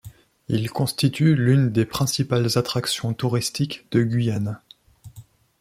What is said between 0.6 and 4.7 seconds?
constitue l'une des principales attractions touristiques de Guyane.